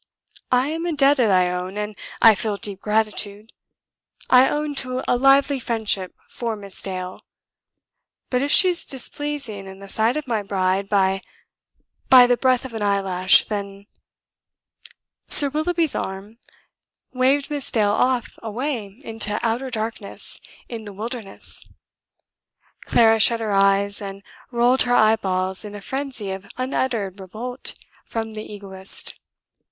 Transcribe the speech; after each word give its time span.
I 0.51 0.69
am 0.69 0.87
indebted, 0.87 1.29
I 1.29 1.51
own, 1.51 1.77
and 1.77 1.95
I 2.23 2.33
feel 2.33 2.57
deep 2.57 2.81
gratitude; 2.81 3.51
I 4.31 4.49
own 4.49 4.73
to 4.81 5.03
a 5.07 5.13
lively 5.15 5.59
friendship 5.59 6.15
for 6.27 6.55
Miss 6.55 6.81
Dale, 6.81 7.21
but 8.31 8.41
if 8.41 8.49
she 8.49 8.69
is 8.69 8.83
displeasing 8.83 9.67
in 9.67 9.77
the 9.77 9.87
sight 9.87 10.17
of 10.17 10.25
my 10.25 10.41
bride 10.41 10.89
by... 10.89 11.21
by 12.09 12.25
the 12.25 12.35
breadth 12.35 12.65
of 12.65 12.73
an 12.73 12.81
eyelash, 12.81 13.43
then..." 13.43 13.85
Sir 15.27 15.49
Willoughby's 15.49 15.93
arm 15.93 16.39
waved 17.13 17.51
Miss 17.51 17.71
Dale 17.71 17.91
off 17.93 18.39
away 18.41 18.99
into 19.03 19.39
outer 19.45 19.69
darkness 19.69 20.41
in 20.67 20.85
the 20.85 20.93
wilderness. 20.93 21.63
Clara 22.85 23.19
shut 23.19 23.39
her 23.39 23.51
eyes 23.51 24.01
and 24.01 24.23
rolled 24.49 24.81
her 24.81 24.95
eyeballs 24.95 25.63
in 25.63 25.75
a 25.75 25.79
frenzy 25.79 26.31
of 26.31 26.47
unuttered 26.57 27.19
revolt 27.19 27.75
from 28.03 28.33
the 28.33 28.51
Egoist. 28.51 29.13